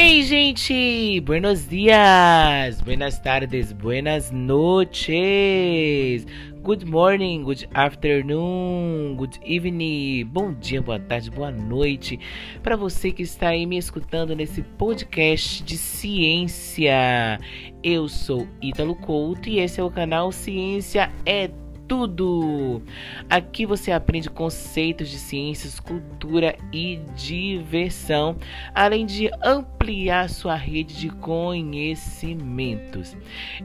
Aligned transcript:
Ei, 0.00 0.22
gente! 0.22 1.20
Buenos 1.22 1.68
dias! 1.68 2.80
Buenas 2.80 3.18
tardes, 3.18 3.72
buenas 3.72 4.30
noches! 4.30 6.24
Good 6.62 6.84
morning, 6.88 7.42
good 7.42 7.68
afternoon, 7.74 9.16
good 9.16 9.40
evening, 9.44 10.24
bom 10.26 10.54
dia, 10.54 10.80
boa 10.80 11.00
tarde, 11.00 11.32
boa 11.32 11.50
noite 11.50 12.20
para 12.62 12.76
você 12.76 13.10
que 13.10 13.24
está 13.24 13.48
aí 13.48 13.66
me 13.66 13.76
escutando 13.76 14.36
nesse 14.36 14.62
podcast 14.62 15.64
de 15.64 15.76
ciência. 15.76 17.40
Eu 17.82 18.06
sou 18.08 18.46
Ítalo 18.62 18.94
Couto 18.94 19.48
e 19.48 19.58
esse 19.58 19.80
é 19.80 19.82
o 19.82 19.90
canal 19.90 20.30
Ciência 20.30 21.10
é 21.26 21.50
tudo. 21.88 22.80
Aqui 23.28 23.66
você 23.66 23.90
aprende 23.90 24.30
conceitos 24.30 25.08
de 25.08 25.18
ciências, 25.18 25.80
cultura 25.80 26.56
e 26.72 27.00
diversão, 27.16 28.36
além 28.74 29.06
de 29.06 29.28
ampliar 29.42 30.28
sua 30.28 30.54
rede 30.54 30.94
de 30.94 31.08
conhecimentos. 31.08 33.16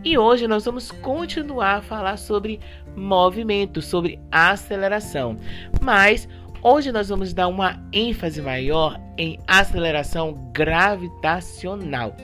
E 0.03 0.17
hoje 0.17 0.47
nós 0.47 0.65
vamos 0.65 0.89
continuar 0.89 1.75
a 1.75 1.81
falar 1.81 2.17
sobre 2.17 2.59
movimento, 2.95 3.81
sobre 3.81 4.19
aceleração. 4.31 5.37
Mas 5.81 6.27
Hoje 6.65 6.93
nós 6.93 7.09
vamos 7.09 7.33
dar 7.33 7.49
uma 7.49 7.77
ênfase 7.91 8.41
maior 8.41 8.97
em 9.17 9.37
aceleração 9.45 10.49
gravitacional. 10.53 12.15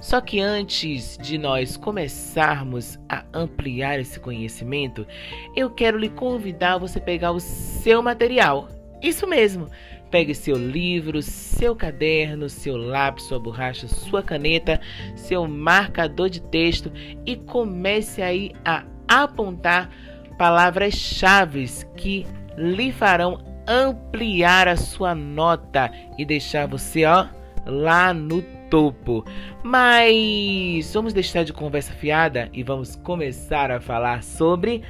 Só 0.00 0.20
que 0.20 0.40
antes 0.40 1.16
de 1.18 1.38
nós 1.38 1.76
começarmos 1.76 2.98
a 3.08 3.24
ampliar 3.32 3.98
esse 3.98 4.20
conhecimento, 4.20 5.06
eu 5.54 5.70
quero 5.70 5.98
lhe 5.98 6.08
convidar 6.08 6.74
a 6.74 6.78
você 6.78 7.00
pegar 7.00 7.32
o 7.32 7.40
seu 7.40 8.02
material. 8.02 8.68
Isso 9.02 9.26
mesmo. 9.26 9.68
Pegue 10.10 10.34
seu 10.34 10.56
livro, 10.56 11.20
seu 11.20 11.74
caderno, 11.74 12.48
seu 12.48 12.76
lápis, 12.76 13.24
sua 13.24 13.40
borracha, 13.40 13.88
sua 13.88 14.22
caneta, 14.22 14.80
seu 15.16 15.48
marcador 15.48 16.30
de 16.30 16.40
texto 16.40 16.92
e 17.24 17.34
comece 17.34 18.22
aí 18.22 18.52
a 18.64 18.84
apontar 19.08 19.90
palavras-chave 20.38 21.66
que 21.96 22.24
lhe 22.56 22.92
farão 22.92 23.38
ampliar 23.66 24.68
a 24.68 24.76
sua 24.76 25.14
nota 25.14 25.90
e 26.16 26.24
deixar 26.24 26.68
você, 26.68 27.04
ó, 27.04 27.26
lá 27.66 28.14
no 28.14 28.40
topo. 28.70 29.24
Mas 29.62 30.92
vamos 30.92 31.12
deixar 31.12 31.44
de 31.44 31.52
conversa 31.52 31.92
fiada 31.92 32.48
e 32.52 32.62
vamos 32.62 32.96
começar 32.96 33.70
a 33.70 33.80
falar 33.80 34.22
sobre 34.22 34.82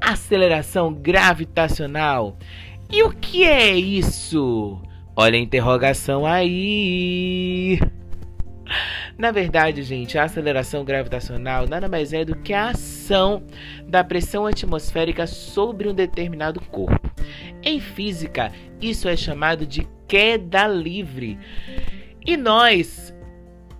aceleração 0.00 0.92
gravitacional. 0.92 2.36
E 2.90 3.02
o 3.02 3.10
que 3.10 3.44
é 3.44 3.74
isso? 3.74 4.80
Olha 5.16 5.38
a 5.38 5.42
interrogação 5.42 6.26
aí. 6.26 7.78
Na 9.16 9.30
verdade, 9.30 9.82
gente, 9.82 10.18
a 10.18 10.24
aceleração 10.24 10.84
gravitacional 10.84 11.68
nada 11.68 11.88
mais 11.88 12.12
é 12.12 12.24
do 12.24 12.34
que 12.36 12.52
a 12.52 12.70
ação 12.70 13.44
da 13.86 14.02
pressão 14.02 14.46
atmosférica 14.46 15.26
sobre 15.26 15.88
um 15.88 15.94
determinado 15.94 16.60
corpo. 16.60 17.10
Em 17.62 17.78
física, 17.78 18.52
isso 18.80 19.08
é 19.08 19.16
chamado 19.16 19.64
de 19.66 19.86
queda 20.08 20.66
livre. 20.66 21.38
E 22.26 22.36
nós 22.36 23.13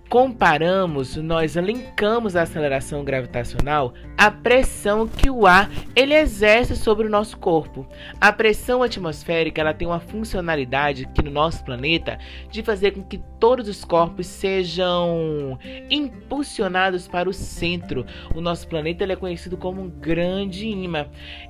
comparamos, 0.09 1.15
nós 1.15 1.55
linkamos 1.55 2.35
a 2.35 2.43
aceleração 2.43 3.03
gravitacional 3.03 3.93
à 4.17 4.29
pressão 4.29 5.07
que 5.07 5.29
o 5.29 5.45
ar 5.45 5.69
ele 5.95 6.13
exerce 6.13 6.75
sobre 6.75 7.07
o 7.07 7.09
nosso 7.09 7.37
corpo. 7.37 7.85
A 8.19 8.31
pressão 8.31 8.83
atmosférica 8.83 9.61
ela 9.61 9.73
tem 9.73 9.87
uma 9.87 9.99
funcionalidade 9.99 11.05
aqui 11.05 11.23
no 11.23 11.31
nosso 11.31 11.63
planeta 11.63 12.17
de 12.49 12.61
fazer 12.63 12.91
com 12.91 13.03
que 13.03 13.17
todos 13.39 13.67
os 13.67 13.83
corpos 13.83 14.27
sejam 14.27 15.57
impulsionados 15.89 17.07
para 17.07 17.29
o 17.29 17.33
centro. 17.33 18.05
O 18.33 18.41
nosso 18.41 18.67
planeta 18.67 19.03
ele 19.03 19.13
é 19.13 19.17
conhecido 19.17 19.57
como 19.57 19.81
um 19.81 19.89
grande 19.89 20.67
imã 20.67 21.07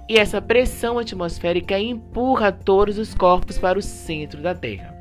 e 0.10 0.18
essa 0.18 0.42
pressão 0.42 0.98
atmosférica 0.98 1.78
empurra 1.80 2.52
todos 2.52 2.98
os 2.98 3.14
corpos 3.14 3.58
para 3.58 3.78
o 3.78 3.82
centro 3.82 4.42
da 4.42 4.56
Terra. 4.56 4.96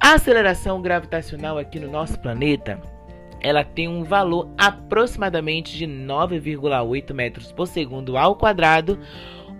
A 0.00 0.14
aceleração 0.14 0.80
gravitacional 0.80 1.58
aqui 1.58 1.78
no 1.80 1.90
nosso 1.90 2.18
planeta 2.20 2.80
ela 3.40 3.64
tem 3.64 3.88
um 3.88 4.02
valor 4.04 4.48
aproximadamente 4.56 5.76
de 5.76 5.86
9,8 5.86 7.14
metros 7.14 7.52
por 7.52 7.66
segundo 7.66 8.16
ao 8.16 8.36
quadrado, 8.36 8.98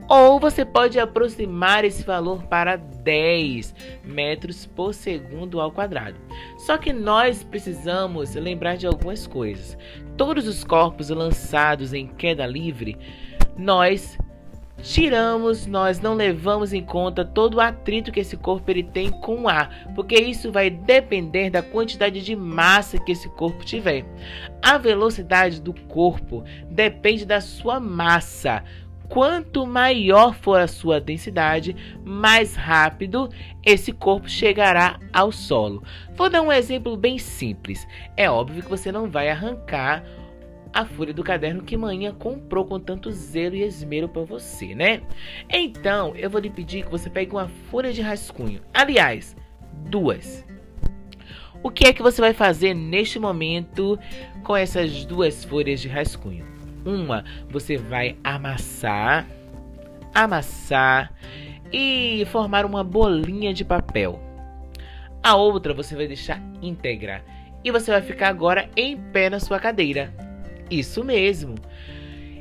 ou 0.09 0.41
você 0.41 0.65
pode 0.65 0.99
aproximar 0.99 1.85
esse 1.85 2.03
valor 2.03 2.43
para 2.45 2.77
10 2.77 3.75
metros 4.03 4.65
por 4.65 4.95
segundo 4.95 5.61
ao 5.61 5.71
quadrado. 5.71 6.17
Só 6.57 6.79
que 6.79 6.93
nós 6.93 7.45
precisamos 7.45 8.35
lembrar 8.35 8.77
de 8.77 8.87
algumas 8.87 9.27
coisas. 9.27 9.77
Todos 10.17 10.49
os 10.49 10.65
corpos 10.65 11.11
lançados 11.11 11.93
em 11.93 12.07
queda 12.07 12.47
livre, 12.47 12.97
nós 13.57 14.19
tiramos, 14.83 15.67
nós 15.67 16.01
não 16.01 16.15
levamos 16.15 16.73
em 16.73 16.83
conta 16.83 17.25
todo 17.25 17.55
o 17.55 17.61
atrito 17.61 18.13
que 18.13 18.21
esse 18.21 18.37
corpo 18.37 18.71
ele 18.71 18.83
tem 18.83 19.11
com 19.11 19.43
o 19.43 19.49
ar, 19.49 19.89
porque 19.95 20.15
isso 20.17 20.51
vai 20.51 20.71
depender 20.71 21.51
da 21.51 21.63
quantidade 21.63 22.23
de 22.23 22.35
massa 22.35 22.99
que 22.99 23.13
esse 23.13 23.29
corpo 23.31 23.65
tiver. 23.65 24.05
A 24.63 24.79
velocidade 24.79 25.61
do 25.61 25.73
corpo 25.73 26.45
depende 26.71 27.27
da 27.27 27.41
sua 27.41 27.79
massa. 27.81 28.63
Quanto 29.09 29.67
maior 29.67 30.35
for 30.35 30.61
a 30.61 30.67
sua 30.67 31.01
densidade, 31.01 31.75
mais 32.05 32.55
rápido 32.55 33.31
esse 33.65 33.91
corpo 33.91 34.29
chegará 34.29 35.01
ao 35.13 35.33
solo. 35.33 35.83
Vou 36.15 36.29
dar 36.29 36.43
um 36.43 36.53
exemplo 36.53 36.95
bem 36.95 37.17
simples. 37.17 37.87
É 38.17 38.31
óbvio 38.31 38.63
que 38.63 38.69
você 38.69 38.93
não 38.93 39.11
vai 39.11 39.31
arrancar 39.31 40.05
a 40.73 40.85
folha 40.85 41.13
do 41.13 41.25
caderno 41.25 41.63
que 41.63 41.77
manhã 41.77 42.15
comprou 42.15 42.65
com 42.65 42.79
tanto 42.79 43.11
zelo 43.11 43.55
e 43.57 43.63
esmero 43.63 44.09
para 44.09 44.23
você, 44.23 44.75
né? 44.75 45.03
Então, 45.49 46.15
eu 46.17 46.29
vou 46.29 46.41
lhe 46.41 46.51
pedir 46.51 46.85
que 46.85 46.91
você 46.91 47.09
pegue 47.09 47.33
uma 47.33 47.49
folha 47.71 47.93
de 47.93 48.01
rascunho. 48.01 48.61
Aliás, 48.73 49.37
duas. 49.89 50.45
O 51.63 51.71
que 51.71 51.87
é 51.87 51.93
que 51.93 52.03
você 52.03 52.21
vai 52.21 52.33
fazer 52.33 52.75
neste 52.75 53.19
momento 53.19 53.99
com 54.45 54.57
essas 54.57 55.05
duas 55.05 55.45
folhas 55.45 55.81
de 55.81 55.89
rascunho? 55.89 56.47
Uma, 56.85 57.25
você 57.51 57.77
vai 57.77 58.17
amassar, 58.23 59.27
amassar 60.15 61.13
e 61.73 62.25
formar 62.31 62.65
uma 62.65 62.85
bolinha 62.85 63.53
de 63.53 63.65
papel. 63.65 64.23
A 65.23 65.35
outra 65.35 65.75
você 65.75 65.97
vai 65.97 66.07
deixar 66.07 66.41
íntegra 66.63 67.25
e 67.65 67.73
você 67.73 67.91
vai 67.91 68.03
ficar 68.03 68.29
agora 68.29 68.71
em 68.77 68.97
pé 68.97 69.29
na 69.29 69.41
sua 69.41 69.59
cadeira. 69.59 70.28
Isso 70.71 71.05
mesmo. 71.05 71.55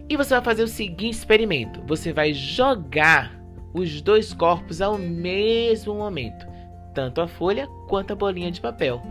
E 0.10 0.16
você 0.16 0.36
vai 0.36 0.44
fazer 0.44 0.64
o 0.64 0.68
seguinte 0.68 1.16
experimento: 1.16 1.82
você 1.86 2.14
vai 2.14 2.34
jogar 2.34 3.38
os 3.74 4.02
dois 4.02 4.34
corpos 4.34 4.82
ao 4.82 4.98
mesmo 4.98 5.94
momento, 5.96 6.48
tanto 6.94 7.22
a 7.22 7.28
folha 7.28 7.68
quanto 7.88 8.14
a 8.14 8.16
bolinha 8.16 8.52
de 8.52 8.62
papel. 8.62 9.02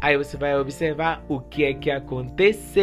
Aí 0.00 0.16
você 0.16 0.36
vai 0.36 0.56
observar 0.58 1.24
o 1.28 1.40
que 1.40 1.64
é 1.64 1.74
que 1.74 1.90
aconteceu. 1.90 2.74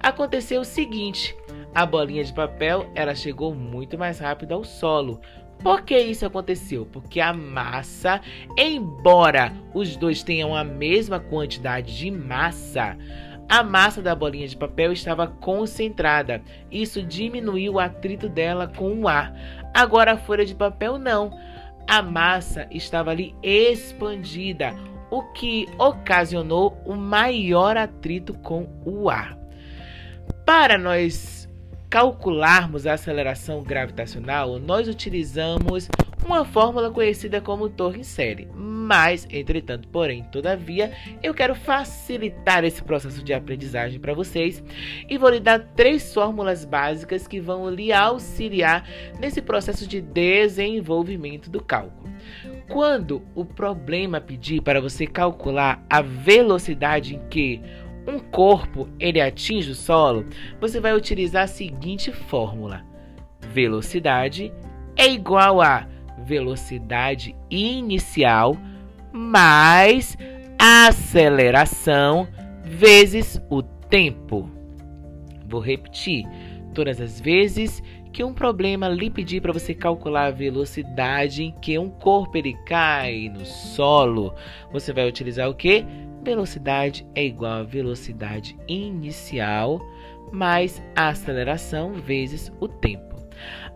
Aconteceu 0.00 0.60
o 0.60 0.64
seguinte: 0.64 1.36
a 1.74 1.86
bolinha 1.86 2.24
de 2.24 2.32
papel 2.32 2.90
ela 2.94 3.14
chegou 3.14 3.54
muito 3.54 3.96
mais 3.96 4.18
rápido 4.18 4.52
ao 4.52 4.64
solo. 4.64 5.20
Por 5.62 5.82
que 5.82 5.98
isso 5.98 6.26
aconteceu? 6.26 6.84
Porque 6.84 7.20
a 7.20 7.32
massa, 7.32 8.20
embora 8.58 9.52
os 9.72 9.96
dois 9.96 10.22
tenham 10.22 10.54
a 10.54 10.62
mesma 10.62 11.18
quantidade 11.18 11.96
de 11.96 12.10
massa, 12.10 12.98
a 13.48 13.62
massa 13.62 14.00
da 14.00 14.14
bolinha 14.14 14.48
de 14.48 14.56
papel 14.56 14.92
estava 14.92 15.26
concentrada. 15.26 16.42
Isso 16.70 17.02
diminuiu 17.02 17.74
o 17.74 17.80
atrito 17.80 18.28
dela 18.28 18.66
com 18.66 19.00
o 19.00 19.08
ar. 19.08 19.34
Agora 19.72 20.12
a 20.12 20.16
folha 20.16 20.44
de 20.44 20.54
papel 20.54 20.98
não. 20.98 21.36
A 21.88 22.00
massa 22.00 22.66
estava 22.70 23.10
ali 23.10 23.34
expandida, 23.42 24.74
o 25.10 25.22
que 25.32 25.66
ocasionou 25.78 26.80
o 26.86 26.94
maior 26.94 27.76
atrito 27.76 28.32
com 28.34 28.66
o 28.84 29.10
ar. 29.10 29.38
Para 30.46 30.78
nós 30.78 31.48
calcularmos 31.90 32.86
a 32.86 32.94
aceleração 32.94 33.62
gravitacional, 33.62 34.58
nós 34.58 34.88
utilizamos 34.88 35.88
uma 36.24 36.44
fórmula 36.44 36.90
conhecida 36.90 37.40
como 37.40 37.68
torre 37.68 38.00
em 38.00 38.02
série. 38.02 38.48
Mas, 38.54 39.26
entretanto, 39.30 39.88
porém, 39.88 40.24
todavia, 40.24 40.92
eu 41.22 41.34
quero 41.34 41.54
facilitar 41.54 42.64
esse 42.64 42.82
processo 42.82 43.22
de 43.22 43.32
aprendizagem 43.32 44.00
para 44.00 44.14
vocês 44.14 44.62
e 45.08 45.16
vou 45.18 45.30
lhe 45.30 45.40
dar 45.40 45.58
três 45.58 46.12
fórmulas 46.12 46.64
básicas 46.64 47.26
que 47.26 47.40
vão 47.40 47.70
lhe 47.70 47.92
auxiliar 47.92 48.88
nesse 49.18 49.40
processo 49.40 49.86
de 49.86 50.00
desenvolvimento 50.00 51.50
do 51.50 51.62
cálculo. 51.62 52.12
Quando 52.68 53.22
o 53.34 53.44
problema 53.44 54.20
pedir 54.20 54.62
para 54.62 54.80
você 54.80 55.06
calcular 55.06 55.84
a 55.88 56.00
velocidade 56.00 57.14
em 57.14 57.20
que 57.28 57.60
um 58.06 58.18
corpo 58.18 58.88
ele 58.98 59.20
atinge 59.20 59.70
o 59.70 59.74
solo, 59.74 60.26
você 60.60 60.80
vai 60.80 60.94
utilizar 60.94 61.44
a 61.44 61.48
seguinte 61.48 62.12
fórmula: 62.12 62.84
velocidade 63.52 64.52
é 64.96 65.08
igual 65.08 65.60
a 65.60 65.93
velocidade 66.24 67.36
inicial 67.50 68.56
mais 69.12 70.16
aceleração 70.58 72.26
vezes 72.64 73.40
o 73.50 73.62
tempo. 73.62 74.50
Vou 75.46 75.60
repetir. 75.60 76.24
Todas 76.74 77.00
as 77.00 77.20
vezes 77.20 77.82
que 78.12 78.24
um 78.24 78.32
problema 78.32 78.88
lhe 78.88 79.10
pedir 79.10 79.40
para 79.40 79.52
você 79.52 79.74
calcular 79.74 80.26
a 80.26 80.30
velocidade 80.30 81.42
em 81.42 81.52
que 81.60 81.78
um 81.78 81.90
corpo 81.90 82.36
ele 82.38 82.54
cai 82.64 83.28
no 83.28 83.44
solo, 83.44 84.34
você 84.72 84.92
vai 84.92 85.08
utilizar 85.08 85.48
o 85.48 85.54
que? 85.54 85.84
Velocidade 86.22 87.06
é 87.14 87.24
igual 87.24 87.52
a 87.52 87.62
velocidade 87.62 88.56
inicial 88.66 89.80
mais 90.32 90.82
aceleração 90.96 91.92
vezes 91.92 92.52
o 92.60 92.66
tempo. 92.66 93.13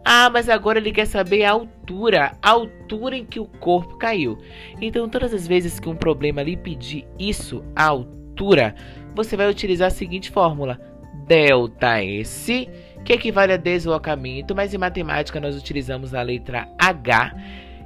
Ah, 0.05 0.31
mas 0.31 0.49
agora 0.49 0.79
ele 0.79 0.93
quer 0.93 1.07
saber 1.07 1.45
a 1.45 1.51
altura, 1.51 2.33
a 2.43 2.51
altura 2.51 3.17
em 3.17 3.25
que 3.25 3.41
o 3.41 3.45
corpo 3.45 3.97
caiu. 3.97 4.39
Então, 4.81 5.09
todas 5.09 5.35
as 5.35 5.47
vezes 5.47 5.79
que 5.79 5.89
um 5.89 5.97
problema 5.97 6.43
lhe 6.43 6.57
pedir 6.57 7.07
isso, 7.19 7.63
a 7.77 7.85
altura, 7.85 8.75
você 9.15 9.37
vai 9.37 9.51
utilizar 9.51 9.89
a 9.89 9.91
seguinte 9.91 10.31
fórmula: 10.31 10.81
delta 11.27 12.03
S, 12.03 12.69
que 13.05 13.13
equivale 13.13 13.53
a 13.53 13.57
deslocamento, 13.57 14.55
mas 14.55 14.73
em 14.73 14.79
matemática 14.79 15.41
nós 15.41 15.57
utilizamos 15.57 16.15
a 16.15 16.23
letra 16.23 16.69
H, 16.79 17.35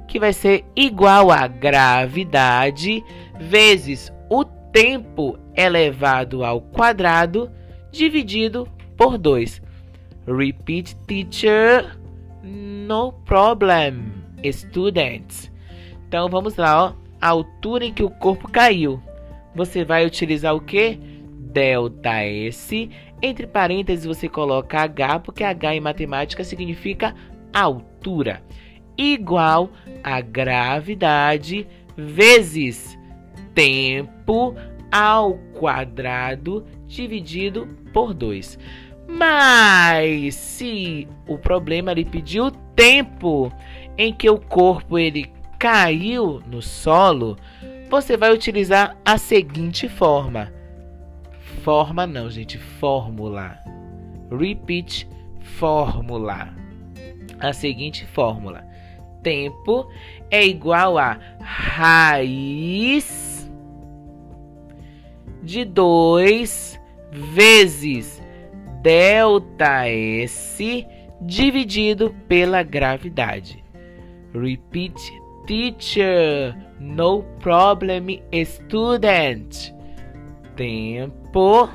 que 0.07 0.19
vai 0.19 0.33
ser 0.33 0.63
igual 0.75 1.31
a 1.31 1.47
gravidade 1.47 3.03
vezes 3.39 4.11
o 4.29 4.45
tempo 4.45 5.37
elevado 5.55 6.43
ao 6.43 6.61
quadrado 6.61 7.51
dividido 7.91 8.67
por 8.97 9.17
2. 9.17 9.61
Repeat, 10.27 10.95
teacher. 11.07 11.97
No 12.43 13.13
problem, 13.25 14.11
students. 14.51 15.51
Então 16.07 16.29
vamos 16.29 16.55
lá, 16.57 16.85
ó. 16.85 16.93
A 17.21 17.29
altura 17.29 17.85
em 17.85 17.93
que 17.93 18.03
o 18.03 18.09
corpo 18.09 18.49
caiu. 18.49 19.01
Você 19.55 19.85
vai 19.85 20.05
utilizar 20.05 20.53
o 20.53 20.61
que? 20.61 20.99
Delta 21.53 22.23
S. 22.23 22.89
Entre 23.21 23.47
parênteses 23.47 24.05
você 24.05 24.27
coloca 24.27 24.81
H, 24.81 25.19
porque 25.19 25.43
H 25.43 25.75
em 25.75 25.79
matemática 25.79 26.43
significa 26.43 27.15
altura. 27.53 28.43
Igual 28.97 29.69
a 30.03 30.19
gravidade 30.19 31.65
vezes 31.95 32.97
tempo 33.53 34.55
ao 34.91 35.37
quadrado 35.53 36.65
dividido 36.87 37.67
por 37.93 38.13
2. 38.13 38.59
Mas 39.07 40.35
se 40.35 41.07
o 41.27 41.37
problema 41.37 41.93
lhe 41.93 42.05
pediu 42.05 42.51
tempo 42.75 43.51
em 43.97 44.13
que 44.13 44.29
o 44.29 44.39
corpo 44.39 44.97
ele 44.97 45.31
caiu 45.59 46.41
no 46.47 46.61
solo, 46.61 47.37
você 47.89 48.15
vai 48.17 48.33
utilizar 48.33 48.97
a 49.05 49.17
seguinte 49.17 49.87
forma. 49.89 50.51
Forma 51.61 52.07
não, 52.07 52.29
gente, 52.29 52.57
fórmula. 52.57 53.57
Repeat 54.31 55.07
fórmula. 55.41 56.53
A 57.39 57.53
seguinte 57.53 58.05
fórmula. 58.05 58.65
Tempo 59.21 59.87
é 60.31 60.45
igual 60.45 60.97
a 60.97 61.19
raiz 61.39 63.21
de 65.41 65.65
2 65.65 66.79
vezes 67.11 68.22
delta 68.83 69.87
S 69.89 70.85
dividido 71.21 72.13
pela 72.27 72.61
gravidade. 72.61 73.63
Repeat, 74.33 74.99
teacher. 75.47 76.55
No 76.79 77.23
problem, 77.39 78.21
student. 78.45 79.73
Tempo 80.55 81.69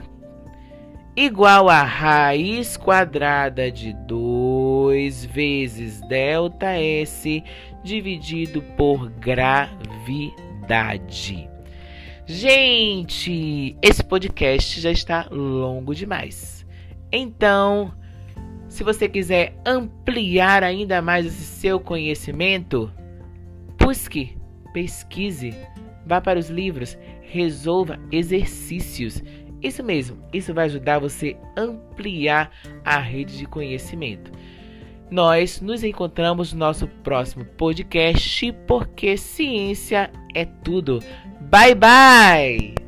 igual 1.16 1.68
a 1.68 1.82
raiz 1.82 2.76
quadrada 2.76 3.72
de 3.72 3.92
2 4.06 5.24
vezes 5.24 6.00
delta 6.02 6.78
S 6.78 7.42
dividido 7.82 8.62
por 8.76 9.08
gravidade. 9.10 10.28
Gente, 12.24 13.76
esse 13.82 14.04
podcast 14.04 14.80
já 14.80 14.92
está 14.92 15.26
longo 15.30 15.94
demais. 15.94 16.57
Então, 17.12 17.92
se 18.68 18.84
você 18.84 19.08
quiser 19.08 19.54
ampliar 19.64 20.62
ainda 20.62 21.00
mais 21.00 21.26
esse 21.26 21.42
seu 21.42 21.80
conhecimento, 21.80 22.92
busque, 23.78 24.36
pesquise, 24.72 25.54
vá 26.06 26.20
para 26.20 26.38
os 26.38 26.50
livros, 26.50 26.98
resolva 27.22 27.98
exercícios. 28.12 29.22
Isso 29.62 29.82
mesmo, 29.82 30.18
isso 30.32 30.54
vai 30.54 30.66
ajudar 30.66 30.98
você 30.98 31.36
a 31.56 31.62
ampliar 31.62 32.50
a 32.84 32.98
rede 32.98 33.38
de 33.38 33.46
conhecimento. 33.46 34.30
Nós 35.10 35.60
nos 35.60 35.82
encontramos 35.82 36.52
no 36.52 36.58
nosso 36.58 36.86
próximo 36.86 37.44
podcast, 37.44 38.52
porque 38.66 39.16
ciência 39.16 40.10
é 40.34 40.44
tudo. 40.44 41.00
Bye 41.50 41.74
bye! 41.74 42.87